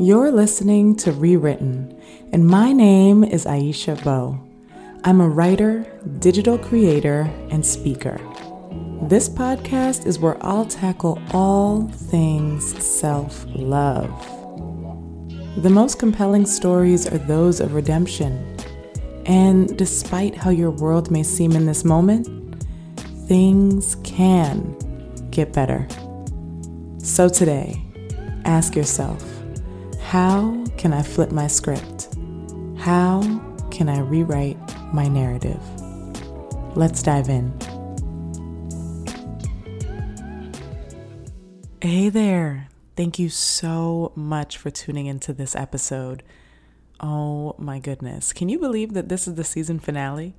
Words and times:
You're 0.00 0.32
listening 0.32 0.96
to 0.96 1.12
Rewritten, 1.12 1.94
and 2.32 2.46
my 2.46 2.72
name 2.72 3.22
is 3.22 3.44
Aisha 3.44 4.02
Beau. 4.02 4.40
I'm 5.04 5.20
a 5.20 5.28
writer, 5.28 5.84
digital 6.20 6.56
creator, 6.56 7.30
and 7.50 7.66
speaker. 7.66 8.18
This 9.02 9.28
podcast 9.28 10.06
is 10.06 10.18
where 10.18 10.38
I'll 10.40 10.64
tackle 10.64 11.20
all 11.34 11.86
things 11.88 12.82
self 12.82 13.44
love. 13.48 14.08
The 15.62 15.68
most 15.68 15.98
compelling 15.98 16.46
stories 16.46 17.06
are 17.06 17.18
those 17.18 17.60
of 17.60 17.74
redemption. 17.74 18.56
And 19.26 19.76
despite 19.76 20.34
how 20.34 20.48
your 20.48 20.70
world 20.70 21.10
may 21.10 21.22
seem 21.22 21.52
in 21.52 21.66
this 21.66 21.84
moment, 21.84 22.64
things 23.28 23.96
can 23.96 24.78
get 25.30 25.52
better. 25.52 25.86
So 26.96 27.28
today, 27.28 27.84
ask 28.46 28.74
yourself 28.74 29.29
how 30.10 30.64
can 30.76 30.92
I 30.92 31.02
flip 31.02 31.30
my 31.30 31.46
script? 31.46 32.08
How 32.76 33.22
can 33.70 33.88
I 33.88 34.00
rewrite 34.00 34.58
my 34.92 35.06
narrative? 35.06 35.62
Let's 36.74 37.00
dive 37.00 37.28
in. 37.28 37.56
Hey 41.80 42.08
there. 42.08 42.66
Thank 42.96 43.20
you 43.20 43.28
so 43.28 44.10
much 44.16 44.56
for 44.56 44.68
tuning 44.68 45.06
into 45.06 45.32
this 45.32 45.54
episode. 45.54 46.24
Oh 46.98 47.54
my 47.56 47.78
goodness. 47.78 48.32
Can 48.32 48.48
you 48.48 48.58
believe 48.58 48.94
that 48.94 49.08
this 49.08 49.28
is 49.28 49.36
the 49.36 49.44
season 49.44 49.78
finale? 49.78 50.34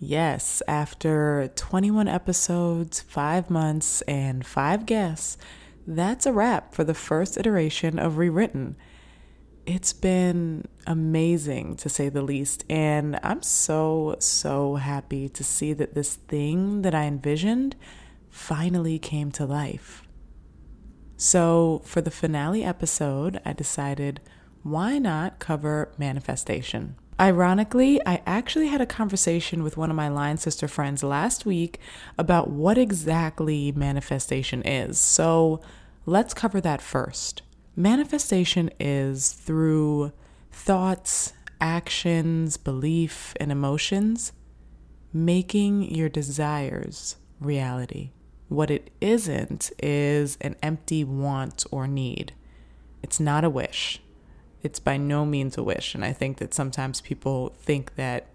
Yes, 0.00 0.62
after 0.66 1.48
21 1.54 2.08
episodes, 2.08 3.02
5 3.02 3.50
months, 3.50 4.02
and 4.02 4.44
5 4.44 4.84
guests, 4.84 5.38
that's 5.86 6.26
a 6.26 6.32
wrap 6.32 6.74
for 6.74 6.82
the 6.82 6.92
first 6.92 7.38
iteration 7.38 8.00
of 8.00 8.18
Rewritten. 8.18 8.74
It's 9.66 9.92
been 9.92 10.68
amazing 10.86 11.74
to 11.78 11.88
say 11.88 12.08
the 12.08 12.22
least, 12.22 12.64
and 12.70 13.18
I'm 13.24 13.42
so, 13.42 14.14
so 14.20 14.76
happy 14.76 15.28
to 15.30 15.42
see 15.42 15.72
that 15.72 15.92
this 15.92 16.14
thing 16.14 16.82
that 16.82 16.94
I 16.94 17.06
envisioned 17.06 17.74
finally 18.30 19.00
came 19.00 19.32
to 19.32 19.44
life. 19.44 20.04
So, 21.16 21.82
for 21.84 22.00
the 22.00 22.12
finale 22.12 22.62
episode, 22.62 23.40
I 23.44 23.54
decided 23.54 24.20
why 24.62 24.98
not 24.98 25.40
cover 25.40 25.92
manifestation? 25.98 26.94
Ironically, 27.18 28.00
I 28.06 28.22
actually 28.24 28.68
had 28.68 28.80
a 28.80 28.86
conversation 28.86 29.64
with 29.64 29.76
one 29.76 29.90
of 29.90 29.96
my 29.96 30.08
line 30.08 30.36
sister 30.36 30.68
friends 30.68 31.02
last 31.02 31.44
week 31.44 31.80
about 32.16 32.50
what 32.50 32.78
exactly 32.78 33.72
manifestation 33.72 34.62
is. 34.62 35.00
So 35.00 35.60
let's 36.04 36.34
cover 36.34 36.60
that 36.60 36.80
first. 36.80 37.42
Manifestation 37.76 38.70
is 38.80 39.32
through 39.32 40.12
thoughts, 40.50 41.34
actions, 41.60 42.56
belief, 42.56 43.34
and 43.38 43.52
emotions 43.52 44.32
making 45.12 45.94
your 45.94 46.08
desires 46.08 47.16
reality. 47.40 48.10
What 48.48 48.70
it 48.70 48.90
isn't 49.00 49.70
is 49.82 50.36
an 50.40 50.56
empty 50.62 51.04
want 51.04 51.64
or 51.70 51.86
need. 51.86 52.32
It's 53.02 53.20
not 53.20 53.44
a 53.44 53.50
wish 53.50 54.00
it's 54.66 54.80
by 54.80 54.96
no 54.96 55.24
means 55.24 55.56
a 55.56 55.62
wish. 55.62 55.94
And 55.94 56.04
I 56.04 56.12
think 56.12 56.38
that 56.38 56.52
sometimes 56.52 57.00
people 57.00 57.54
think 57.56 57.94
that 57.94 58.26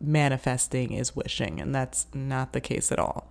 manifesting 0.00 0.92
is 0.92 1.16
wishing, 1.16 1.60
and 1.60 1.74
that's 1.74 2.06
not 2.14 2.52
the 2.52 2.60
case 2.60 2.92
at 2.92 3.00
all. 3.00 3.28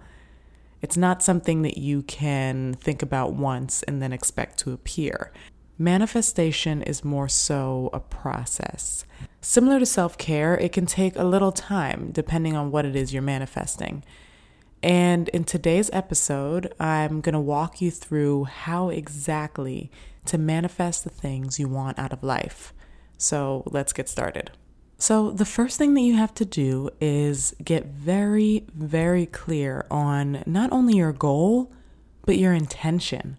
It's 0.82 0.98
not 0.98 1.23
something 1.23 1.62
that 1.62 1.78
you 1.78 2.02
can 2.04 2.73
think 2.73 3.02
about 3.02 3.34
once 3.34 3.84
and 3.84 4.02
then 4.02 4.12
expect 4.12 4.58
to 4.59 4.73
appear. 4.73 5.32
Manifestation 5.77 6.81
is 6.81 7.03
more 7.03 7.27
so 7.27 7.89
a 7.94 8.00
process. 8.00 9.05
Similar 9.42 9.80
to 9.80 9.86
self 9.86 10.17
care, 10.17 10.55
it 10.55 10.71
can 10.71 10.86
take 10.86 11.15
a 11.15 11.23
little 11.23 11.52
time 11.52 12.11
depending 12.11 12.55
on 12.55 12.71
what 12.71 12.86
it 12.86 12.95
is 12.95 13.14
you're 13.14 13.21
manifesting. 13.21 14.04
And 14.83 15.30
in 15.30 15.43
today's 15.43 15.89
episode, 15.93 16.73
I'm 16.80 17.21
going 17.21 17.33
to 17.33 17.39
walk 17.39 17.82
you 17.82 17.92
through 17.92 18.45
how 18.45 18.89
exactly 18.89 19.92
to 20.26 20.37
manifest 20.37 21.04
the 21.04 21.09
things 21.09 21.59
you 21.59 21.67
want 21.67 21.99
out 21.99 22.14
of 22.14 22.23
life. 22.23 22.73
So 23.17 23.64
let's 23.67 23.93
get 23.93 24.09
started. 24.09 24.52
So, 24.98 25.32
the 25.32 25.45
first 25.45 25.80
thing 25.80 25.95
that 25.95 26.02
you 26.02 26.15
have 26.15 26.33
to 26.36 26.45
do 26.45 26.92
is 26.99 27.55
get 27.64 27.88
very, 27.88 28.67
very 28.76 29.26
clear 29.26 29.88
on 29.89 30.43
not 30.45 30.71
only 30.71 30.98
your 30.98 31.11
goal, 31.11 31.71
but 32.27 32.38
your 32.38 32.53
intention. 32.53 33.38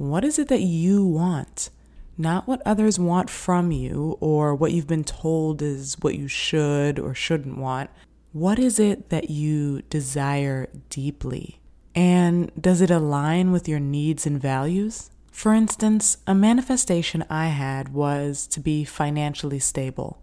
What 0.00 0.24
is 0.24 0.38
it 0.38 0.48
that 0.48 0.62
you 0.62 1.04
want? 1.04 1.68
Not 2.16 2.48
what 2.48 2.62
others 2.64 2.98
want 2.98 3.28
from 3.28 3.70
you 3.70 4.16
or 4.18 4.54
what 4.54 4.72
you've 4.72 4.86
been 4.86 5.04
told 5.04 5.60
is 5.60 5.94
what 6.00 6.14
you 6.14 6.26
should 6.26 6.98
or 6.98 7.14
shouldn't 7.14 7.58
want. 7.58 7.90
What 8.32 8.58
is 8.58 8.80
it 8.80 9.10
that 9.10 9.28
you 9.28 9.82
desire 9.90 10.70
deeply? 10.88 11.60
And 11.94 12.50
does 12.58 12.80
it 12.80 12.90
align 12.90 13.52
with 13.52 13.68
your 13.68 13.78
needs 13.78 14.24
and 14.24 14.40
values? 14.40 15.10
For 15.30 15.52
instance, 15.52 16.16
a 16.26 16.34
manifestation 16.34 17.22
I 17.28 17.48
had 17.48 17.92
was 17.92 18.46
to 18.46 18.60
be 18.60 18.84
financially 18.84 19.58
stable. 19.58 20.22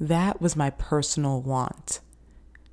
That 0.00 0.40
was 0.40 0.56
my 0.56 0.70
personal 0.70 1.40
want. 1.40 2.00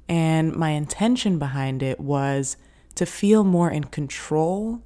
And 0.09 0.55
my 0.55 0.71
intention 0.71 1.37
behind 1.37 1.83
it 1.83 1.99
was 1.99 2.57
to 2.95 3.05
feel 3.05 3.43
more 3.43 3.69
in 3.69 3.83
control, 3.83 4.81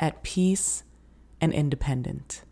at 0.00 0.22
peace, 0.22 0.84
and 1.40 1.52
independent. 1.52 2.42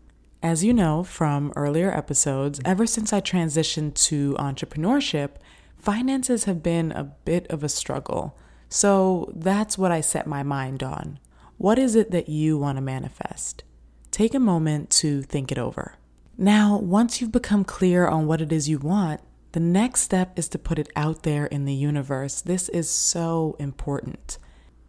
As 0.41 0.63
you 0.63 0.73
know 0.73 1.03
from 1.03 1.51
earlier 1.55 1.91
episodes, 1.91 2.59
ever 2.63 2.85
since 2.85 3.11
I 3.11 3.21
transitioned 3.21 3.95
to 4.05 4.35
entrepreneurship, 4.39 5.31
finances 5.77 6.45
have 6.45 6.61
been 6.61 6.91
a 6.91 7.03
bit 7.03 7.47
of 7.47 7.63
a 7.63 7.69
struggle. 7.69 8.37
So 8.69 9.31
that's 9.35 9.77
what 9.77 9.91
I 9.91 10.01
set 10.01 10.27
my 10.27 10.43
mind 10.43 10.83
on. 10.83 11.19
What 11.57 11.79
is 11.79 11.95
it 11.95 12.11
that 12.11 12.29
you 12.29 12.57
want 12.57 12.77
to 12.77 12.81
manifest? 12.81 13.63
Take 14.11 14.33
a 14.33 14.39
moment 14.39 14.89
to 14.91 15.21
think 15.23 15.51
it 15.51 15.57
over. 15.57 15.95
Now, 16.37 16.77
once 16.77 17.19
you've 17.19 17.31
become 17.31 17.63
clear 17.63 18.07
on 18.07 18.27
what 18.27 18.41
it 18.41 18.51
is 18.51 18.69
you 18.69 18.77
want, 18.77 19.21
the 19.53 19.59
next 19.59 20.01
step 20.01 20.37
is 20.37 20.47
to 20.49 20.59
put 20.59 20.77
it 20.77 20.89
out 20.95 21.23
there 21.23 21.47
in 21.47 21.65
the 21.65 21.73
universe. 21.73 22.41
This 22.41 22.69
is 22.69 22.89
so 22.89 23.55
important. 23.57 24.37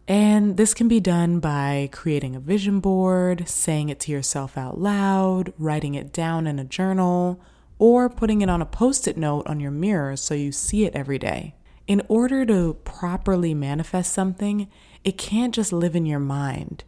And 0.09 0.57
this 0.57 0.73
can 0.73 0.87
be 0.87 0.99
done 0.99 1.39
by 1.39 1.87
creating 1.91 2.35
a 2.35 2.39
vision 2.39 2.79
board, 2.79 3.47
saying 3.47 3.89
it 3.89 3.99
to 4.01 4.11
yourself 4.11 4.57
out 4.57 4.79
loud, 4.79 5.53
writing 5.59 5.93
it 5.93 6.11
down 6.11 6.47
in 6.47 6.57
a 6.57 6.63
journal, 6.63 7.39
or 7.77 8.09
putting 8.09 8.41
it 8.41 8.49
on 8.49 8.59
a 8.59 8.65
post 8.65 9.07
it 9.07 9.17
note 9.17 9.45
on 9.45 9.59
your 9.59 9.69
mirror 9.69 10.17
so 10.17 10.33
you 10.33 10.51
see 10.51 10.83
it 10.83 10.95
every 10.95 11.19
day. 11.19 11.53
In 11.85 12.01
order 12.07 12.43
to 12.47 12.73
properly 12.83 13.53
manifest 13.53 14.11
something, 14.11 14.67
it 15.03 15.19
can't 15.19 15.53
just 15.53 15.71
live 15.71 15.95
in 15.95 16.07
your 16.07 16.19
mind. 16.19 16.85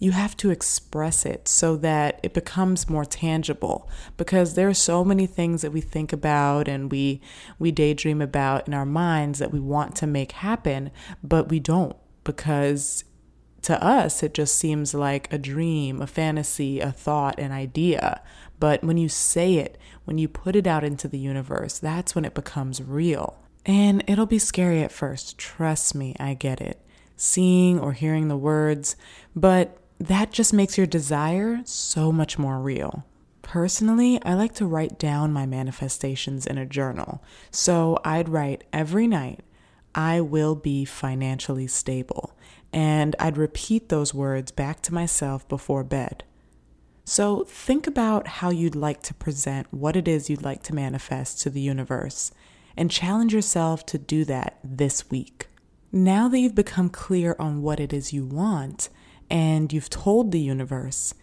You 0.00 0.10
have 0.10 0.36
to 0.38 0.50
express 0.50 1.24
it 1.24 1.46
so 1.46 1.76
that 1.76 2.18
it 2.24 2.34
becomes 2.34 2.90
more 2.90 3.04
tangible 3.04 3.88
because 4.16 4.54
there 4.54 4.68
are 4.68 4.74
so 4.74 5.04
many 5.04 5.28
things 5.28 5.62
that 5.62 5.72
we 5.72 5.80
think 5.80 6.12
about 6.12 6.66
and 6.66 6.90
we 6.90 7.20
we 7.60 7.70
daydream 7.70 8.20
about 8.20 8.66
in 8.66 8.74
our 8.74 8.84
minds 8.84 9.38
that 9.38 9.52
we 9.52 9.60
want 9.60 9.94
to 9.96 10.08
make 10.08 10.32
happen, 10.32 10.90
but 11.22 11.48
we 11.48 11.60
don't 11.60 11.96
because 12.24 13.04
to 13.62 13.82
us 13.82 14.22
it 14.22 14.34
just 14.34 14.56
seems 14.56 14.94
like 14.94 15.32
a 15.32 15.38
dream, 15.38 16.02
a 16.02 16.06
fantasy, 16.06 16.80
a 16.80 16.92
thought, 16.92 17.38
an 17.38 17.52
idea. 17.52 18.22
But 18.60 18.82
when 18.84 18.96
you 18.96 19.08
say 19.08 19.54
it, 19.54 19.78
when 20.04 20.18
you 20.18 20.28
put 20.28 20.56
it 20.56 20.66
out 20.66 20.84
into 20.84 21.08
the 21.08 21.18
universe, 21.18 21.78
that's 21.78 22.14
when 22.14 22.24
it 22.24 22.34
becomes 22.34 22.82
real. 22.82 23.38
And 23.66 24.04
it'll 24.06 24.26
be 24.26 24.38
scary 24.38 24.82
at 24.82 24.92
first. 24.92 25.38
Trust 25.38 25.94
me, 25.94 26.14
I 26.20 26.34
get 26.34 26.60
it 26.60 26.80
seeing 27.16 27.78
or 27.78 27.92
hearing 27.92 28.28
the 28.28 28.36
words, 28.36 28.96
but 29.34 29.78
that 29.98 30.32
just 30.32 30.52
makes 30.52 30.76
your 30.76 30.86
desire 30.86 31.60
so 31.64 32.10
much 32.12 32.38
more 32.38 32.58
real. 32.58 33.04
Personally, 33.42 34.20
I 34.24 34.34
like 34.34 34.54
to 34.54 34.66
write 34.66 34.98
down 34.98 35.32
my 35.32 35.46
manifestations 35.46 36.46
in 36.46 36.58
a 36.58 36.66
journal. 36.66 37.22
So 37.50 37.98
I'd 38.04 38.28
write 38.28 38.64
every 38.72 39.06
night, 39.06 39.40
I 39.94 40.20
will 40.20 40.54
be 40.54 40.84
financially 40.84 41.66
stable. 41.66 42.36
And 42.72 43.14
I'd 43.18 43.36
repeat 43.36 43.88
those 43.88 44.12
words 44.12 44.50
back 44.50 44.82
to 44.82 44.94
myself 44.94 45.48
before 45.48 45.84
bed. 45.84 46.24
So 47.04 47.44
think 47.44 47.86
about 47.86 48.26
how 48.26 48.50
you'd 48.50 48.74
like 48.74 49.02
to 49.02 49.14
present 49.14 49.66
what 49.70 49.94
it 49.94 50.08
is 50.08 50.30
you'd 50.30 50.42
like 50.42 50.62
to 50.64 50.74
manifest 50.74 51.40
to 51.42 51.50
the 51.50 51.60
universe 51.60 52.32
and 52.76 52.90
challenge 52.90 53.32
yourself 53.32 53.84
to 53.86 53.98
do 53.98 54.24
that 54.24 54.58
this 54.64 55.10
week. 55.10 55.48
Now 55.92 56.28
that 56.28 56.38
you've 56.38 56.54
become 56.54 56.88
clear 56.88 57.36
on 57.38 57.62
what 57.62 57.78
it 57.78 57.92
is 57.92 58.12
you 58.12 58.24
want 58.24 58.88
and 59.30 59.72
you've 59.72 59.90
told 59.90 60.32
the 60.32 60.40
universe, 60.40 61.14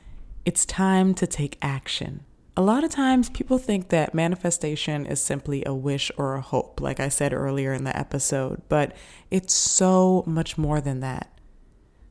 it's 0.46 0.66
time 0.66 1.14
to 1.16 1.28
take 1.28 1.58
action. 1.62 2.26
A 2.62 2.70
lot 2.72 2.84
of 2.84 2.92
times 2.92 3.28
people 3.28 3.58
think 3.58 3.90
that 3.90 4.14
manifestation 4.14 5.08
is 5.08 5.20
simply 5.20 5.64
a 5.66 5.74
wish 5.74 6.12
or 6.16 6.36
a 6.36 6.42
hope, 6.42 6.80
like 6.80 7.00
I 7.00 7.10
said 7.10 7.34
earlier 7.34 7.74
in 7.74 7.86
the 7.86 7.98
episode, 7.98 8.62
but 8.70 8.96
it's 9.32 9.52
so 9.52 10.24
much 10.28 10.60
more 10.60 10.80
than 10.80 11.00
that. 11.00 11.40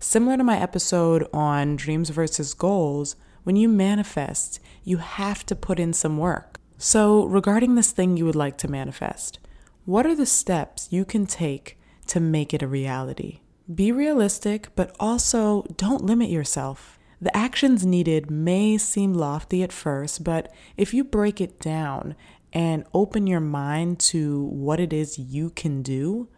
Similar 0.01 0.39
to 0.39 0.43
my 0.43 0.61
episode 0.61 1.29
on 1.33 1.77
dreams 1.77 2.11
versus 2.11 2.53
goals, 2.53 3.15
When 3.45 3.55
you 3.55 3.69
manifest, 3.69 4.59
you 4.83 4.97
have 4.97 5.47
to 5.47 5.55
put 5.55 5.79
in 5.79 5.93
some 5.93 6.19
work. 6.19 6.59
So, 6.79 7.27
regarding 7.27 7.77
this 7.77 7.93
thing 7.93 8.17
you 8.17 8.25
would 8.25 8.35
like 8.35 8.59
to 8.59 8.69
manifest, 8.69 9.39
what 9.85 10.05
are 10.05 10.17
the 10.17 10.27
steps 10.27 10.89
you 10.91 11.05
can 11.05 11.27
take 11.27 11.79
to 12.09 12.19
make 12.19 12.53
it 12.53 12.61
a 12.61 12.67
reality? 12.67 13.39
Be 13.73 13.93
realistic, 13.93 14.75
but 14.75 14.97
also 14.99 15.63
don't 15.77 16.05
limit 16.05 16.29
yourself. 16.29 16.99
The 17.21 17.37
actions 17.37 17.85
needed 17.85 18.31
may 18.31 18.79
seem 18.79 19.13
lofty 19.13 19.63
at 19.63 19.73
first, 19.73 20.25
but 20.25 20.51
if 20.77 20.95
you 20.95 21.05
break 21.05 21.41
it 21.41 21.61
down 21.61 22.17
and 22.53 22.85
open 22.95 23.27
your 23.27 23.41
mind 23.41 24.01
to 24.01 24.45
what 24.45 24.81
it 24.81 24.93
is 24.93 25.19
you 25.19 25.51
can 25.51 25.83
do, 25.83 26.29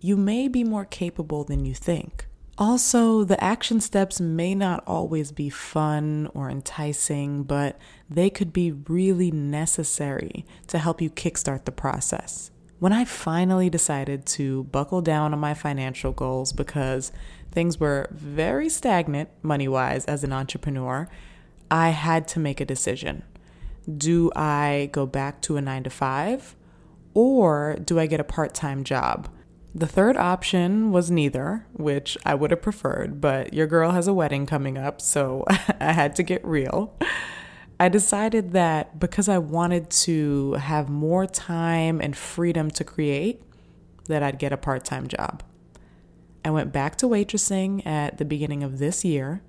you 0.00 0.16
may 0.16 0.48
be 0.48 0.64
more 0.64 0.84
capable 0.84 1.44
than 1.44 1.64
you 1.64 1.74
think. 1.74 2.26
Also, 2.58 3.24
the 3.24 3.42
action 3.42 3.80
steps 3.80 4.20
may 4.20 4.54
not 4.54 4.84
always 4.86 5.32
be 5.32 5.48
fun 5.48 6.28
or 6.34 6.50
enticing, 6.50 7.44
but 7.44 7.78
they 8.10 8.28
could 8.28 8.52
be 8.52 8.72
really 8.72 9.30
necessary 9.30 10.44
to 10.66 10.78
help 10.78 11.00
you 11.00 11.08
kickstart 11.08 11.64
the 11.64 11.72
process. 11.72 12.50
When 12.78 12.92
I 12.92 13.04
finally 13.04 13.70
decided 13.70 14.26
to 14.26 14.64
buckle 14.64 15.02
down 15.02 15.32
on 15.32 15.38
my 15.38 15.54
financial 15.54 16.12
goals 16.12 16.52
because 16.52 17.12
things 17.52 17.78
were 17.78 18.08
very 18.10 18.68
stagnant 18.68 19.28
money 19.42 19.68
wise 19.68 20.04
as 20.06 20.24
an 20.24 20.32
entrepreneur, 20.32 21.08
I 21.70 21.90
had 21.90 22.26
to 22.28 22.40
make 22.40 22.60
a 22.60 22.64
decision. 22.64 23.22
Do 23.96 24.30
I 24.34 24.90
go 24.92 25.06
back 25.06 25.40
to 25.42 25.56
a 25.56 25.60
nine 25.60 25.84
to 25.84 25.90
five 25.90 26.56
or 27.14 27.76
do 27.84 27.98
I 27.98 28.06
get 28.06 28.20
a 28.20 28.24
part 28.24 28.54
time 28.54 28.84
job? 28.84 29.28
The 29.74 29.86
third 29.86 30.16
option 30.18 30.92
was 30.92 31.10
neither, 31.10 31.66
which 31.72 32.18
I 32.26 32.34
would 32.34 32.50
have 32.50 32.60
preferred, 32.60 33.20
but 33.20 33.54
your 33.54 33.66
girl 33.66 33.92
has 33.92 34.06
a 34.06 34.12
wedding 34.12 34.44
coming 34.44 34.76
up, 34.76 35.00
so 35.00 35.44
I 35.80 35.92
had 35.92 36.14
to 36.16 36.22
get 36.22 36.44
real. 36.44 36.94
I 37.80 37.88
decided 37.88 38.52
that 38.52 39.00
because 39.00 39.28
I 39.28 39.38
wanted 39.38 39.88
to 39.90 40.52
have 40.54 40.90
more 40.90 41.26
time 41.26 42.00
and 42.02 42.14
freedom 42.14 42.70
to 42.72 42.84
create, 42.84 43.42
that 44.08 44.22
I'd 44.22 44.38
get 44.38 44.52
a 44.52 44.56
part-time 44.56 45.08
job. 45.08 45.42
I 46.44 46.50
went 46.50 46.72
back 46.72 46.96
to 46.96 47.06
waitressing 47.06 47.86
at 47.86 48.18
the 48.18 48.24
beginning 48.24 48.62
of 48.62 48.78
this 48.78 49.04
year 49.04 49.42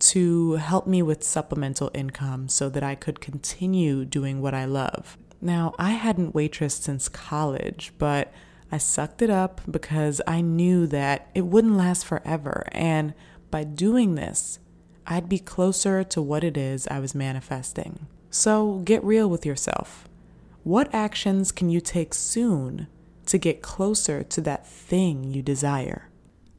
to 0.00 0.54
help 0.54 0.86
me 0.86 1.00
with 1.02 1.22
supplemental 1.22 1.90
income 1.94 2.48
so 2.48 2.68
that 2.68 2.82
I 2.82 2.96
could 2.96 3.20
continue 3.20 4.04
doing 4.04 4.42
what 4.42 4.54
I 4.54 4.64
love. 4.64 5.16
Now, 5.40 5.74
I 5.78 5.90
hadn't 5.92 6.34
waitressed 6.34 6.82
since 6.82 7.08
college, 7.08 7.92
but 7.98 8.32
I 8.72 8.78
sucked 8.78 9.22
it 9.22 9.30
up 9.30 9.60
because 9.70 10.20
I 10.26 10.40
knew 10.40 10.86
that 10.88 11.28
it 11.34 11.42
wouldn't 11.42 11.76
last 11.76 12.04
forever. 12.04 12.66
And 12.72 13.14
by 13.50 13.64
doing 13.64 14.14
this, 14.14 14.58
I'd 15.06 15.28
be 15.28 15.38
closer 15.38 16.02
to 16.04 16.22
what 16.22 16.42
it 16.42 16.56
is 16.56 16.88
I 16.88 16.98
was 16.98 17.14
manifesting. 17.14 18.06
So 18.30 18.78
get 18.84 19.04
real 19.04 19.28
with 19.28 19.44
yourself. 19.44 20.08
What 20.64 20.92
actions 20.94 21.52
can 21.52 21.68
you 21.68 21.80
take 21.80 22.14
soon 22.14 22.86
to 23.26 23.38
get 23.38 23.62
closer 23.62 24.22
to 24.22 24.40
that 24.40 24.66
thing 24.66 25.32
you 25.32 25.42
desire? 25.42 26.08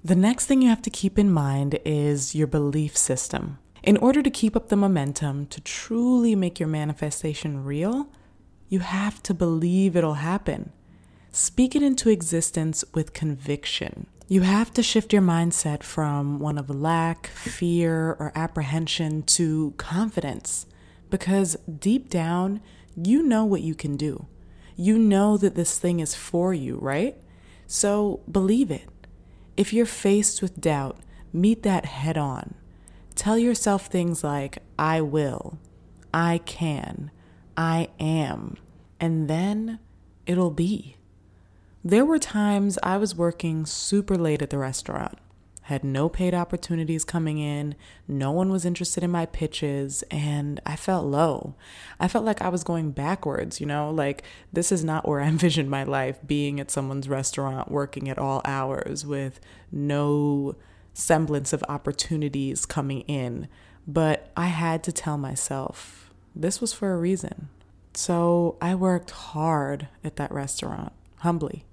The 0.06 0.16
next 0.18 0.48
thing 0.48 0.62
you 0.62 0.68
have 0.68 0.82
to 0.82 0.90
keep 0.90 1.18
in 1.18 1.32
mind 1.32 1.80
is 1.86 2.36
your 2.36 2.48
belief 2.48 2.98
system. 2.98 3.60
In 3.84 3.96
order 3.96 4.22
to 4.22 4.30
keep 4.30 4.54
up 4.54 4.68
the 4.68 4.76
momentum 4.76 5.46
to 5.46 5.62
truly 5.62 6.36
make 6.36 6.60
your 6.60 6.68
manifestation 6.68 7.64
real, 7.64 8.10
you 8.68 8.80
have 8.80 9.24
to 9.24 9.34
believe 9.34 9.96
it'll 9.96 10.16
happen. 10.16 10.74
Speak 11.32 11.74
it 11.74 11.82
into 11.82 12.10
existence 12.10 12.84
with 12.94 13.14
conviction. 13.14 14.08
You 14.28 14.42
have 14.42 14.74
to 14.74 14.84
shift 14.84 15.14
your 15.14 15.22
mindset 15.22 15.84
from 15.84 16.38
one 16.38 16.58
of 16.58 16.70
lack, 16.70 17.28
fear, 17.28 18.18
or 18.20 18.34
apprehension 18.36 19.24
to 19.24 19.74
confidence 19.78 20.66
because 21.10 21.56
deep 21.80 22.10
down, 22.10 22.60
you 23.02 23.24
know 23.24 23.46
what 23.46 23.62
you 23.62 23.74
can 23.74 23.96
do. 23.96 24.26
You 24.76 25.00
know 25.00 25.38
that 25.38 25.56
this 25.56 25.80
thing 25.80 26.02
is 26.02 26.14
for 26.14 26.54
you, 26.54 26.78
right? 26.80 27.16
So 27.68 28.20
believe 28.30 28.70
it. 28.70 28.90
If 29.56 29.72
you're 29.72 29.86
faced 29.86 30.42
with 30.42 30.60
doubt, 30.60 30.98
meet 31.32 31.64
that 31.64 31.86
head 31.86 32.18
on. 32.18 32.56
Tell 33.16 33.38
yourself 33.38 33.86
things 33.86 34.24
like, 34.24 34.60
I 34.80 35.02
will, 35.02 35.60
I 36.14 36.40
can, 36.40 37.12
I 37.56 37.90
am, 38.00 38.58
and 39.00 39.28
then 39.30 39.80
it'll 40.26 40.52
be. 40.52 40.98
There 41.84 42.06
were 42.06 42.20
times 42.20 42.80
I 42.82 42.98
was 42.98 43.16
working 43.16 43.66
super 43.66 44.16
late 44.16 44.42
at 44.42 44.50
the 44.50 44.58
restaurant, 44.58 45.20
had 45.63 45.83
no 45.83 46.10
paid 46.10 46.33
opportunities 46.33 47.06
coming 47.06 47.38
in, 47.38 47.75
no 48.07 48.31
one 48.31 48.50
was 48.50 48.65
interested 48.65 49.04
in 49.04 49.12
my 49.12 49.25
pitches, 49.25 50.04
and 50.12 50.60
I 50.65 50.75
felt 50.75 51.06
low. 51.06 51.56
I 52.00 52.07
felt 52.07 52.25
like 52.25 52.42
I 52.42 52.50
was 52.50 52.63
going 52.63 52.92
backwards, 52.92 53.62
you 53.62 53.65
know, 53.65 53.89
like 53.89 54.24
this 54.51 54.71
is 54.71 54.83
not 54.83 55.07
where 55.07 55.21
I 55.21 55.27
envisioned 55.27 55.69
my 55.69 55.83
life 55.83 56.19
being 56.25 56.60
at 56.60 56.69
someone's 56.69 57.07
restaurant, 57.07 57.71
working 57.71 58.10
at 58.10 58.18
all 58.18 58.42
hours 58.44 59.06
with 59.06 59.39
no 59.71 60.56
semblance 60.94 61.54
of 61.54 61.63
opportunities 61.69 62.65
coming 62.65 63.01
in. 63.01 63.48
But 63.88 64.31
I 64.36 64.48
had 64.48 64.83
to 64.83 64.92
tell 64.92 65.18
myself 65.18 66.12
this 66.36 66.60
was 66.60 66.74
for 66.74 66.94
a 66.94 66.98
reason. 66.98 67.50
So 67.94 68.57
I 68.62 68.75
worked 68.75 69.12
hard 69.12 69.88
at 70.04 70.15
that 70.15 70.31
restaurant, 70.31 70.94
humbly. 71.19 71.65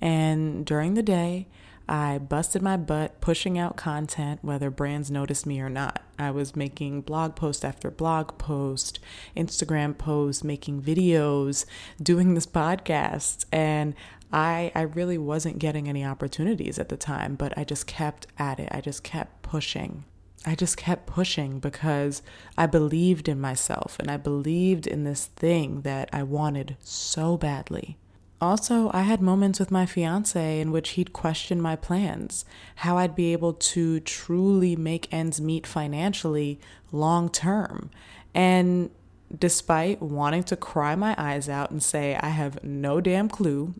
And 0.00 0.64
during 0.64 0.94
the 0.94 1.02
day, 1.02 1.48
I 1.88 2.18
busted 2.18 2.62
my 2.62 2.76
butt 2.76 3.20
pushing 3.20 3.58
out 3.58 3.76
content, 3.76 4.40
whether 4.42 4.70
brands 4.70 5.10
noticed 5.10 5.46
me 5.46 5.60
or 5.60 5.68
not. 5.68 6.02
I 6.18 6.32
was 6.32 6.56
making 6.56 7.02
blog 7.02 7.36
post 7.36 7.64
after 7.64 7.90
blog 7.90 8.38
post, 8.38 8.98
Instagram 9.36 9.96
posts, 9.96 10.42
making 10.42 10.82
videos, 10.82 11.64
doing 12.02 12.34
this 12.34 12.46
podcast. 12.46 13.44
And 13.52 13.94
I, 14.32 14.72
I 14.74 14.82
really 14.82 15.18
wasn't 15.18 15.60
getting 15.60 15.88
any 15.88 16.04
opportunities 16.04 16.78
at 16.78 16.88
the 16.88 16.96
time, 16.96 17.36
but 17.36 17.56
I 17.56 17.62
just 17.62 17.86
kept 17.86 18.26
at 18.38 18.58
it. 18.58 18.68
I 18.72 18.80
just 18.80 19.04
kept 19.04 19.42
pushing. 19.42 20.04
I 20.44 20.54
just 20.54 20.76
kept 20.76 21.06
pushing 21.06 21.60
because 21.60 22.22
I 22.56 22.66
believed 22.66 23.28
in 23.28 23.40
myself 23.40 23.96
and 23.98 24.10
I 24.10 24.16
believed 24.16 24.86
in 24.86 25.04
this 25.04 25.26
thing 25.26 25.82
that 25.82 26.08
I 26.12 26.22
wanted 26.22 26.76
so 26.80 27.36
badly. 27.36 27.96
Also, 28.40 28.90
I 28.92 29.02
had 29.02 29.22
moments 29.22 29.58
with 29.58 29.70
my 29.70 29.86
fiance 29.86 30.60
in 30.60 30.70
which 30.70 30.90
he'd 30.90 31.12
question 31.14 31.60
my 31.60 31.74
plans, 31.74 32.44
how 32.76 32.98
I'd 32.98 33.16
be 33.16 33.32
able 33.32 33.54
to 33.54 34.00
truly 34.00 34.76
make 34.76 35.12
ends 35.12 35.40
meet 35.40 35.66
financially 35.66 36.60
long 36.92 37.30
term. 37.30 37.90
And 38.34 38.90
despite 39.36 40.02
wanting 40.02 40.44
to 40.44 40.56
cry 40.56 40.94
my 40.94 41.14
eyes 41.16 41.48
out 41.48 41.70
and 41.70 41.82
say, 41.82 42.14
I 42.16 42.28
have 42.28 42.62
no 42.62 43.00
damn 43.00 43.30
clue, 43.30 43.74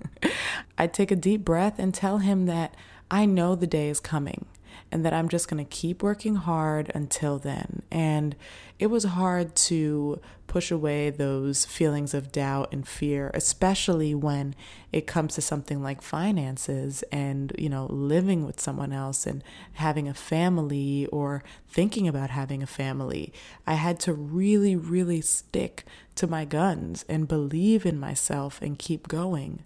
I'd 0.78 0.94
take 0.94 1.10
a 1.10 1.16
deep 1.16 1.44
breath 1.44 1.78
and 1.78 1.92
tell 1.92 2.18
him 2.18 2.46
that 2.46 2.74
I 3.10 3.26
know 3.26 3.54
the 3.54 3.66
day 3.66 3.90
is 3.90 4.00
coming 4.00 4.46
and 4.90 5.04
that 5.04 5.12
I'm 5.12 5.28
just 5.28 5.48
going 5.48 5.64
to 5.64 5.70
keep 5.70 6.02
working 6.02 6.36
hard 6.36 6.90
until 6.94 7.38
then. 7.38 7.82
And 7.90 8.36
it 8.78 8.86
was 8.86 9.04
hard 9.04 9.54
to 9.54 10.20
push 10.46 10.70
away 10.70 11.08
those 11.08 11.64
feelings 11.64 12.12
of 12.12 12.30
doubt 12.30 12.68
and 12.72 12.86
fear, 12.86 13.30
especially 13.32 14.14
when 14.14 14.54
it 14.92 15.06
comes 15.06 15.34
to 15.34 15.40
something 15.40 15.82
like 15.82 16.02
finances 16.02 17.02
and, 17.10 17.52
you 17.58 17.68
know, 17.68 17.86
living 17.86 18.44
with 18.44 18.60
someone 18.60 18.92
else 18.92 19.26
and 19.26 19.42
having 19.74 20.08
a 20.08 20.14
family 20.14 21.06
or 21.06 21.42
thinking 21.68 22.06
about 22.06 22.30
having 22.30 22.62
a 22.62 22.66
family. 22.66 23.32
I 23.66 23.74
had 23.74 23.98
to 24.00 24.12
really, 24.12 24.76
really 24.76 25.22
stick 25.22 25.84
to 26.16 26.26
my 26.26 26.44
guns 26.44 27.04
and 27.08 27.26
believe 27.26 27.86
in 27.86 27.98
myself 27.98 28.60
and 28.60 28.78
keep 28.78 29.08
going, 29.08 29.62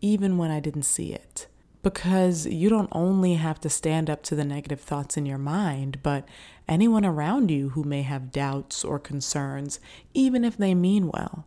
even 0.00 0.36
when 0.36 0.50
I 0.50 0.60
didn't 0.60 0.82
see 0.82 1.14
it 1.14 1.46
because 1.86 2.46
you 2.46 2.68
don't 2.68 2.88
only 2.90 3.34
have 3.34 3.60
to 3.60 3.68
stand 3.68 4.10
up 4.10 4.20
to 4.20 4.34
the 4.34 4.44
negative 4.44 4.80
thoughts 4.80 5.16
in 5.16 5.24
your 5.24 5.38
mind, 5.38 6.02
but 6.02 6.26
anyone 6.66 7.04
around 7.04 7.48
you 7.48 7.68
who 7.68 7.84
may 7.84 8.02
have 8.02 8.32
doubts 8.32 8.84
or 8.84 8.98
concerns, 8.98 9.78
even 10.12 10.44
if 10.44 10.56
they 10.56 10.74
mean 10.74 11.06
well. 11.06 11.46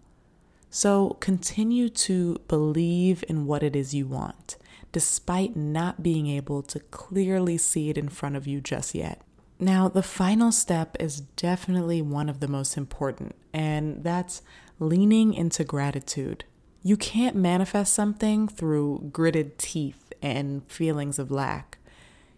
So 0.69 1.17
continue 1.19 1.89
to 1.89 2.37
believe 2.47 3.21
in 3.27 3.47
what 3.47 3.63
it 3.63 3.75
is 3.75 3.93
you 3.93 4.07
want, 4.07 4.55
despite 4.93 5.57
not 5.57 6.01
being 6.01 6.27
able 6.27 6.63
to 6.63 6.79
clearly 6.79 7.57
see 7.57 7.89
it 7.89 7.97
in 7.97 8.07
front 8.07 8.37
of 8.37 8.47
you 8.47 8.61
just 8.61 8.95
yet. 8.95 9.21
Now, 9.59 9.89
the 9.89 10.01
final 10.01 10.53
step 10.53 10.95
is 11.01 11.19
definitely 11.19 12.01
one 12.01 12.29
of 12.29 12.39
the 12.39 12.47
most 12.47 12.77
important, 12.77 13.35
and 13.53 14.05
that's 14.05 14.41
leaning 14.79 15.33
into 15.33 15.65
gratitude. 15.65 16.45
You 16.81 16.95
can't 16.95 17.35
manifest 17.35 17.93
something 17.93 18.47
through 18.47 19.09
gritted 19.11 19.57
teeth 19.57 20.08
and 20.21 20.69
feelings 20.71 21.19
of 21.19 21.31
lack. 21.31 21.77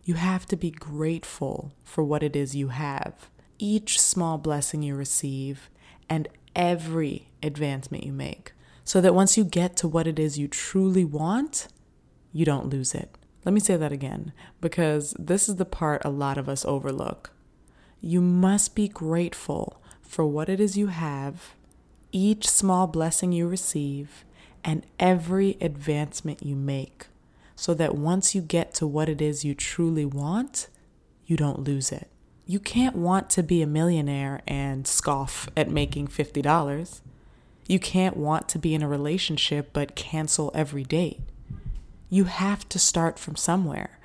You 0.03 0.15
have 0.15 0.45
to 0.47 0.55
be 0.55 0.71
grateful 0.71 1.73
for 1.83 2.03
what 2.03 2.23
it 2.23 2.35
is 2.35 2.55
you 2.55 2.69
have. 2.69 3.29
Each 3.59 3.99
small 3.99 4.37
blessing 4.37 4.81
you 4.81 4.95
receive 4.95 5.69
and 6.09 6.27
every 6.55 7.29
advancement 7.43 8.03
you 8.03 8.11
make, 8.11 8.53
so 8.83 8.99
that 8.99 9.15
once 9.15 9.37
you 9.37 9.43
get 9.43 9.75
to 9.77 9.87
what 9.87 10.07
it 10.07 10.19
is 10.19 10.39
you 10.39 10.47
truly 10.47 11.05
want, 11.05 11.67
you 12.33 12.45
don't 12.45 12.69
lose 12.69 12.93
it. 12.93 13.15
Let 13.45 13.53
me 13.53 13.59
say 13.59 13.75
that 13.77 13.91
again, 13.91 14.33
because 14.59 15.15
this 15.17 15.47
is 15.47 15.55
the 15.55 15.65
part 15.65 16.03
a 16.03 16.09
lot 16.09 16.37
of 16.37 16.49
us 16.49 16.65
overlook. 16.65 17.31
You 18.01 18.21
must 18.21 18.75
be 18.75 18.87
grateful 18.87 19.81
for 20.01 20.25
what 20.25 20.49
it 20.49 20.59
is 20.59 20.77
you 20.77 20.87
have, 20.87 21.55
each 22.11 22.49
small 22.49 22.87
blessing 22.87 23.31
you 23.31 23.47
receive, 23.47 24.25
and 24.63 24.85
every 24.99 25.57
advancement 25.61 26.43
you 26.43 26.55
make, 26.55 27.07
so 27.61 27.75
that 27.75 27.93
once 27.93 28.33
you 28.33 28.41
get 28.41 28.73
to 28.73 28.87
what 28.87 29.07
it 29.07 29.21
is 29.21 29.45
you 29.45 29.53
truly 29.53 30.03
want, 30.03 30.67
you 31.27 31.37
don't 31.37 31.59
lose 31.59 31.91
it. 31.91 32.09
You 32.47 32.59
can't 32.59 32.95
want 32.95 33.29
to 33.29 33.43
be 33.43 33.61
a 33.61 33.67
millionaire 33.67 34.41
and 34.47 34.87
scoff 34.87 35.47
at 35.55 35.69
making 35.69 36.07
$50. 36.07 37.01
You 37.67 37.77
can't 37.77 38.17
want 38.17 38.49
to 38.49 38.57
be 38.57 38.73
in 38.73 38.81
a 38.81 38.87
relationship 38.87 39.69
but 39.73 39.95
cancel 39.95 40.49
every 40.55 40.83
date. 40.83 41.19
You 42.09 42.23
have 42.23 42.67
to 42.69 42.79
start 42.79 43.19
from 43.19 43.35
somewhere. 43.35 43.99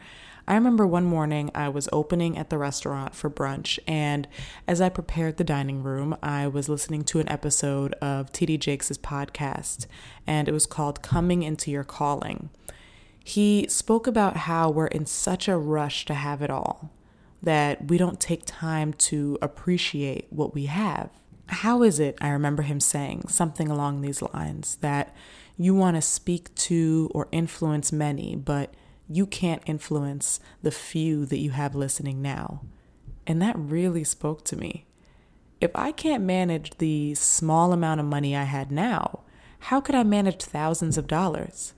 I 0.46 0.54
remember 0.54 0.86
one 0.86 1.06
morning 1.06 1.50
I 1.54 1.70
was 1.70 1.88
opening 1.94 2.36
at 2.36 2.50
the 2.50 2.58
restaurant 2.58 3.14
for 3.14 3.30
brunch, 3.30 3.78
and 3.88 4.28
as 4.68 4.82
I 4.82 4.90
prepared 4.90 5.38
the 5.38 5.44
dining 5.44 5.82
room, 5.82 6.14
I 6.22 6.46
was 6.46 6.68
listening 6.68 7.04
to 7.04 7.20
an 7.20 7.28
episode 7.30 7.94
of 8.02 8.32
TD 8.32 8.60
Jakes' 8.60 8.98
podcast, 8.98 9.86
and 10.26 10.46
it 10.46 10.52
was 10.52 10.66
called 10.66 11.00
Coming 11.00 11.42
Into 11.42 11.70
Your 11.70 11.84
Calling. 11.84 12.50
He 13.28 13.66
spoke 13.68 14.06
about 14.06 14.36
how 14.36 14.70
we're 14.70 14.86
in 14.86 15.04
such 15.04 15.48
a 15.48 15.56
rush 15.56 16.04
to 16.04 16.14
have 16.14 16.42
it 16.42 16.48
all 16.48 16.92
that 17.42 17.88
we 17.88 17.98
don't 17.98 18.20
take 18.20 18.42
time 18.46 18.92
to 18.92 19.36
appreciate 19.42 20.28
what 20.30 20.54
we 20.54 20.66
have. 20.66 21.10
How 21.48 21.82
is 21.82 21.98
it, 21.98 22.16
I 22.20 22.28
remember 22.28 22.62
him 22.62 22.78
saying 22.78 23.26
something 23.26 23.68
along 23.68 24.00
these 24.00 24.22
lines, 24.22 24.76
that 24.76 25.12
you 25.56 25.74
want 25.74 25.96
to 25.96 26.02
speak 26.02 26.54
to 26.54 27.10
or 27.12 27.26
influence 27.32 27.90
many, 27.90 28.36
but 28.36 28.72
you 29.08 29.26
can't 29.26 29.62
influence 29.66 30.38
the 30.62 30.70
few 30.70 31.26
that 31.26 31.38
you 31.40 31.50
have 31.50 31.74
listening 31.74 32.22
now? 32.22 32.62
And 33.26 33.42
that 33.42 33.58
really 33.58 34.04
spoke 34.04 34.44
to 34.44 34.56
me. 34.56 34.86
If 35.60 35.72
I 35.74 35.90
can't 35.90 36.22
manage 36.22 36.78
the 36.78 37.16
small 37.16 37.72
amount 37.72 37.98
of 37.98 38.06
money 38.06 38.36
I 38.36 38.44
had 38.44 38.70
now, 38.70 39.24
how 39.58 39.80
could 39.80 39.96
I 39.96 40.04
manage 40.04 40.44
thousands 40.44 40.96
of 40.96 41.08
dollars? 41.08 41.74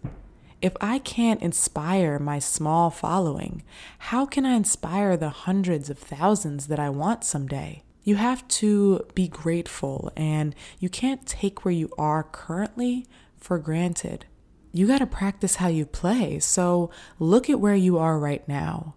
If 0.60 0.72
I 0.80 0.98
can't 0.98 1.40
inspire 1.40 2.18
my 2.18 2.40
small 2.40 2.90
following, 2.90 3.62
how 3.98 4.26
can 4.26 4.44
I 4.44 4.54
inspire 4.54 5.16
the 5.16 5.30
hundreds 5.30 5.88
of 5.88 5.98
thousands 5.98 6.66
that 6.66 6.80
I 6.80 6.90
want 6.90 7.22
someday? 7.22 7.84
You 8.02 8.16
have 8.16 8.46
to 8.48 9.06
be 9.14 9.28
grateful 9.28 10.10
and 10.16 10.56
you 10.80 10.88
can't 10.88 11.26
take 11.26 11.64
where 11.64 11.74
you 11.74 11.90
are 11.96 12.24
currently 12.24 13.06
for 13.36 13.58
granted. 13.58 14.24
You 14.72 14.88
got 14.88 14.98
to 14.98 15.06
practice 15.06 15.56
how 15.56 15.68
you 15.68 15.86
play. 15.86 16.40
So 16.40 16.90
look 17.20 17.48
at 17.48 17.60
where 17.60 17.76
you 17.76 17.98
are 17.98 18.18
right 18.18 18.46
now 18.48 18.94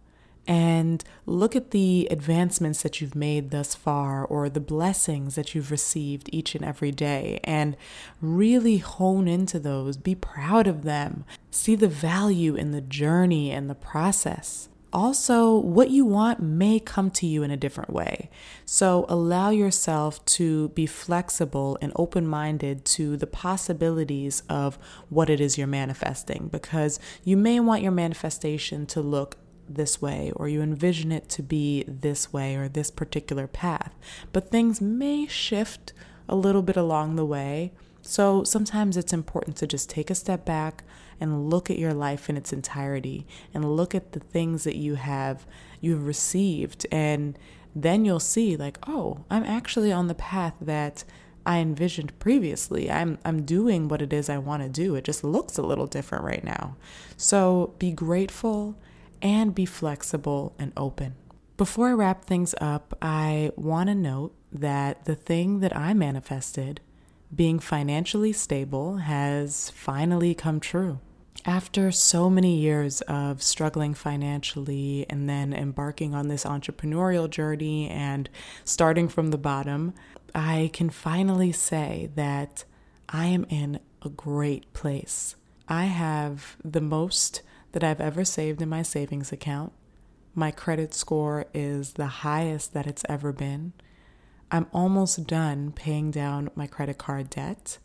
and 0.47 1.03
look 1.25 1.55
at 1.55 1.71
the 1.71 2.07
advancements 2.09 2.81
that 2.81 2.99
you've 2.99 3.15
made 3.15 3.51
thus 3.51 3.75
far 3.75 4.25
or 4.25 4.49
the 4.49 4.59
blessings 4.59 5.35
that 5.35 5.53
you've 5.53 5.71
received 5.71 6.29
each 6.31 6.55
and 6.55 6.65
every 6.65 6.91
day 6.91 7.39
and 7.43 7.77
really 8.21 8.77
hone 8.77 9.27
into 9.27 9.59
those. 9.59 9.97
Be 9.97 10.15
proud 10.15 10.67
of 10.67 10.83
them. 10.83 11.25
See 11.51 11.75
the 11.75 11.87
value 11.87 12.55
in 12.55 12.71
the 12.71 12.81
journey 12.81 13.51
and 13.51 13.69
the 13.69 13.75
process. 13.75 14.67
Also, 14.93 15.55
what 15.55 15.89
you 15.89 16.03
want 16.03 16.41
may 16.41 16.77
come 16.77 17.09
to 17.11 17.25
you 17.25 17.43
in 17.43 17.51
a 17.51 17.55
different 17.55 17.91
way. 17.91 18.29
So, 18.65 19.05
allow 19.07 19.49
yourself 19.49 20.23
to 20.25 20.67
be 20.69 20.85
flexible 20.85 21.77
and 21.81 21.93
open 21.95 22.27
minded 22.27 22.83
to 22.85 23.15
the 23.15 23.27
possibilities 23.27 24.43
of 24.49 24.77
what 25.07 25.29
it 25.29 25.39
is 25.39 25.57
you're 25.57 25.65
manifesting 25.65 26.49
because 26.51 26.99
you 27.23 27.37
may 27.37 27.61
want 27.61 27.83
your 27.83 27.93
manifestation 27.93 28.85
to 28.87 28.99
look 28.99 29.37
this 29.67 30.01
way, 30.01 30.31
or 30.35 30.47
you 30.47 30.61
envision 30.61 31.11
it 31.11 31.29
to 31.29 31.43
be 31.43 31.83
this 31.87 32.31
way 32.33 32.55
or 32.55 32.67
this 32.67 32.91
particular 32.91 33.47
path. 33.47 33.93
But 34.31 34.51
things 34.51 34.81
may 34.81 35.27
shift 35.27 35.93
a 36.27 36.35
little 36.35 36.61
bit 36.61 36.77
along 36.77 37.15
the 37.15 37.25
way. 37.25 37.71
So 38.01 38.43
sometimes 38.43 38.97
it's 38.97 39.13
important 39.13 39.57
to 39.57 39.67
just 39.67 39.89
take 39.89 40.09
a 40.09 40.15
step 40.15 40.45
back 40.45 40.83
and 41.19 41.49
look 41.49 41.69
at 41.69 41.77
your 41.77 41.93
life 41.93 42.29
in 42.29 42.37
its 42.37 42.51
entirety 42.51 43.27
and 43.53 43.75
look 43.75 43.93
at 43.93 44.13
the 44.13 44.19
things 44.19 44.63
that 44.63 44.75
you 44.75 44.95
have 44.95 45.45
you've 45.79 46.05
received 46.05 46.85
and 46.91 47.37
then 47.75 48.03
you'll 48.03 48.19
see 48.19 48.57
like, 48.57 48.77
oh, 48.87 49.23
I'm 49.29 49.43
actually 49.43 49.91
on 49.91 50.07
the 50.07 50.15
path 50.15 50.55
that 50.59 51.03
I 51.45 51.59
envisioned 51.59 52.17
previously. 52.19 52.91
I'm 52.91 53.17
I'm 53.25 53.45
doing 53.45 53.87
what 53.87 54.01
it 54.01 54.13
is 54.13 54.29
I 54.29 54.37
want 54.37 54.61
to 54.63 54.69
do. 54.69 54.95
It 54.95 55.05
just 55.05 55.23
looks 55.23 55.57
a 55.57 55.63
little 55.63 55.87
different 55.87 56.23
right 56.23 56.43
now. 56.43 56.75
So 57.17 57.73
be 57.79 57.91
grateful 57.91 58.75
and 59.21 59.53
be 59.55 59.65
flexible 59.65 60.55
and 60.57 60.73
open. 60.75 61.15
Before 61.57 61.89
I 61.89 61.93
wrap 61.93 62.25
things 62.25 62.55
up, 62.59 62.97
I 63.01 63.51
want 63.55 63.89
to 63.89 63.95
note 63.95 64.33
that 64.51 65.05
the 65.05 65.15
thing 65.15 65.59
that 65.59 65.75
I 65.75 65.93
manifested, 65.93 66.81
being 67.33 67.59
financially 67.59 68.33
stable, 68.33 68.97
has 68.97 69.69
finally 69.69 70.33
come 70.33 70.59
true. 70.59 70.99
After 71.45 71.91
so 71.91 72.29
many 72.29 72.57
years 72.57 73.01
of 73.01 73.41
struggling 73.41 73.93
financially 73.93 75.05
and 75.09 75.29
then 75.29 75.53
embarking 75.53 76.13
on 76.13 76.27
this 76.27 76.43
entrepreneurial 76.43 77.29
journey 77.29 77.89
and 77.89 78.29
starting 78.63 79.07
from 79.07 79.31
the 79.31 79.37
bottom, 79.37 79.93
I 80.35 80.69
can 80.73 80.89
finally 80.89 81.51
say 81.51 82.09
that 82.15 82.63
I 83.09 83.27
am 83.27 83.45
in 83.49 83.79
a 84.01 84.09
great 84.09 84.71
place. 84.73 85.35
I 85.67 85.85
have 85.85 86.57
the 86.63 86.81
most 86.81 87.41
that 87.71 87.83
I've 87.83 88.01
ever 88.01 88.23
saved 88.25 88.61
in 88.61 88.69
my 88.69 88.81
savings 88.81 89.31
account. 89.31 89.73
My 90.33 90.51
credit 90.51 90.93
score 90.93 91.45
is 91.53 91.93
the 91.93 92.07
highest 92.07 92.73
that 92.73 92.87
it's 92.87 93.03
ever 93.09 93.33
been. 93.33 93.73
I'm 94.49 94.67
almost 94.73 95.27
done 95.27 95.71
paying 95.71 96.11
down 96.11 96.51
my 96.55 96.67
credit 96.67 96.97
card 96.97 97.29
debt. 97.29 97.77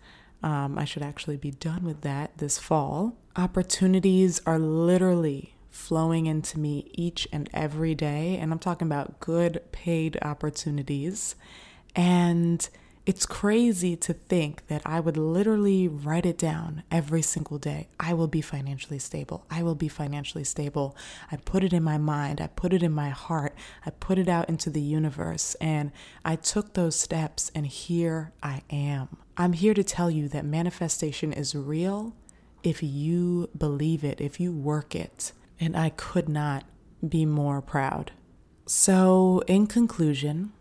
Um, 0.43 0.79
I 0.79 0.85
should 0.85 1.03
actually 1.03 1.37
be 1.37 1.53
done 1.53 1.85
with 1.85 2.03
that 2.03 2.39
this 2.39 2.59
fall. 2.59 3.17
Opportunities 3.37 4.41
are 4.47 4.59
literally 4.59 5.55
flowing 5.71 6.27
into 6.27 6.59
me 6.59 6.91
each 6.95 7.29
and 7.33 7.49
every 7.53 7.95
day, 7.95 8.39
and 8.41 8.53
I'm 8.53 8.59
talking 8.59 8.87
about 8.87 9.21
good 9.21 9.61
paid 9.73 10.19
opportunities. 10.23 11.37
And 11.95 12.69
it's 13.07 13.25
crazy 13.25 13.95
to 13.95 14.13
think 14.13 14.67
that 14.67 14.83
I 14.85 14.99
would 14.99 15.17
literally 15.17 15.87
write 15.87 16.27
it 16.27 16.37
down 16.37 16.83
every 16.91 17.23
single 17.23 17.57
day. 17.57 17.87
I 18.01 18.15
will 18.15 18.27
be 18.27 18.41
financially 18.41 18.99
stable. 18.99 19.47
I 19.49 19.63
will 19.63 19.77
be 19.77 19.87
financially 19.87 20.43
stable. 20.43 20.97
I 21.31 21.37
put 21.37 21.63
it 21.63 21.73
in 21.73 21.85
my 21.85 21.99
mind. 21.99 22.41
I 22.41 22.49
put 22.49 22.73
it 22.73 22.83
in 22.83 22.91
my 22.91 23.11
heart. 23.11 23.55
I 23.87 23.91
put 23.91 24.19
it 24.19 24.29
out 24.29 24.49
into 24.49 24.71
the 24.71 24.81
universe. 24.81 25.55
And 25.61 25.93
I 26.25 26.35
took 26.35 26.75
those 26.75 26.99
steps, 26.99 27.53
and 27.55 27.65
here 27.65 28.33
I 28.43 28.63
am. 28.71 29.17
I'm 29.37 29.53
here 29.53 29.75
to 29.75 29.85
tell 29.85 30.11
you 30.11 30.29
that 30.31 30.45
manifestation 30.45 31.33
is 31.33 31.55
real 31.55 32.13
if 32.65 32.83
you 32.83 33.49
believe 33.57 34.03
it, 34.03 34.21
if 34.21 34.41
you 34.41 34.51
work 34.51 34.97
it. 34.97 35.31
And 35.61 35.77
I 35.77 35.91
could 35.91 36.29
not 36.29 36.65
be 37.09 37.25
more 37.25 37.63
proud. 37.63 38.11
So, 38.67 39.45
in 39.47 39.69
conclusion, 39.69 40.53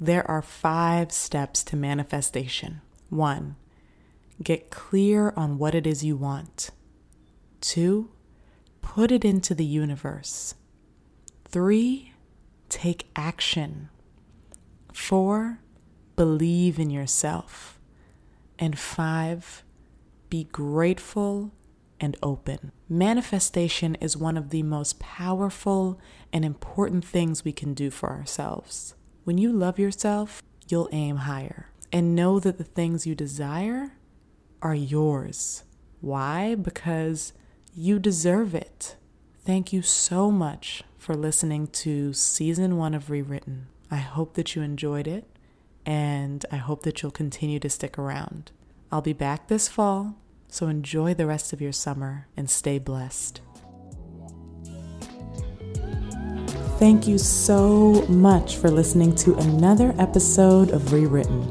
there 0.00 0.28
are 0.30 0.40
five 0.40 1.12
steps 1.12 1.62
to 1.62 1.76
manifestation. 1.76 2.80
One, 3.10 3.56
get 4.42 4.70
clear 4.70 5.34
on 5.36 5.58
what 5.58 5.74
it 5.74 5.86
is 5.86 6.02
you 6.02 6.16
want. 6.16 6.70
Two, 7.60 8.10
put 8.80 9.12
it 9.12 9.26
into 9.26 9.54
the 9.54 9.64
universe. 9.64 10.54
Three, 11.46 12.14
take 12.70 13.08
action. 13.14 13.90
Four, 14.94 15.60
believe 16.16 16.78
in 16.78 16.88
yourself. 16.88 17.78
And 18.58 18.78
five, 18.78 19.64
be 20.30 20.44
grateful 20.44 21.52
and 22.00 22.16
open. 22.22 22.72
Manifestation 22.88 23.96
is 23.96 24.16
one 24.16 24.38
of 24.38 24.48
the 24.48 24.62
most 24.62 24.98
powerful 24.98 26.00
and 26.32 26.42
important 26.42 27.04
things 27.04 27.44
we 27.44 27.52
can 27.52 27.74
do 27.74 27.90
for 27.90 28.08
ourselves. 28.08 28.94
When 29.24 29.36
you 29.36 29.52
love 29.52 29.78
yourself, 29.78 30.42
you'll 30.68 30.88
aim 30.92 31.16
higher 31.16 31.68
and 31.92 32.14
know 32.14 32.40
that 32.40 32.58
the 32.58 32.64
things 32.64 33.06
you 33.06 33.14
desire 33.14 33.92
are 34.62 34.74
yours. 34.74 35.64
Why? 36.00 36.54
Because 36.54 37.32
you 37.74 37.98
deserve 37.98 38.54
it. 38.54 38.96
Thank 39.44 39.72
you 39.72 39.82
so 39.82 40.30
much 40.30 40.82
for 40.96 41.14
listening 41.14 41.66
to 41.68 42.12
season 42.12 42.76
one 42.76 42.94
of 42.94 43.10
Rewritten. 43.10 43.66
I 43.90 43.96
hope 43.96 44.34
that 44.34 44.54
you 44.54 44.62
enjoyed 44.62 45.06
it 45.06 45.26
and 45.84 46.46
I 46.50 46.56
hope 46.56 46.82
that 46.84 47.02
you'll 47.02 47.10
continue 47.10 47.58
to 47.60 47.70
stick 47.70 47.98
around. 47.98 48.52
I'll 48.90 49.02
be 49.02 49.12
back 49.12 49.48
this 49.48 49.68
fall, 49.68 50.16
so 50.48 50.68
enjoy 50.68 51.14
the 51.14 51.26
rest 51.26 51.52
of 51.52 51.60
your 51.60 51.72
summer 51.72 52.26
and 52.36 52.48
stay 52.48 52.78
blessed. 52.78 53.40
Thank 56.80 57.06
you 57.06 57.18
so 57.18 58.06
much 58.08 58.56
for 58.56 58.70
listening 58.70 59.14
to 59.16 59.34
another 59.34 59.94
episode 59.98 60.70
of 60.70 60.94
Rewritten. 60.94 61.44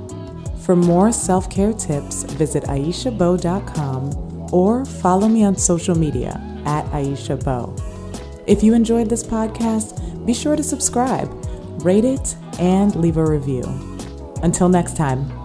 For 0.62 0.75
more 0.75 1.12
self 1.12 1.51
care 1.51 1.71
tips, 1.71 2.24
visit 2.24 2.63
AishaBeau.com 2.63 4.50
or 4.51 4.86
follow 4.86 5.27
me 5.27 5.43
on 5.43 5.55
social 5.55 5.95
media 5.95 6.41
at 6.65 6.83
AishaBeau. 6.86 7.79
If 8.48 8.63
you 8.63 8.74
enjoyed 8.74 9.07
this 9.07 9.21
podcast, 9.21 10.25
be 10.25 10.33
sure 10.33 10.55
to 10.55 10.63
subscribe, 10.63 11.29
rate 11.86 12.05
it, 12.05 12.36
and 12.57 12.95
leave 12.95 13.17
a 13.17 13.24
review. 13.24 13.63
Until 14.41 14.67
next 14.67 14.98
time. 14.98 15.38